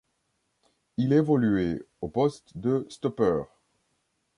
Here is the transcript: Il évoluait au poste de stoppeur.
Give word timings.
Il 0.97 1.13
évoluait 1.13 1.79
au 2.01 2.07
poste 2.07 2.57
de 2.57 2.87
stoppeur. 2.89 3.47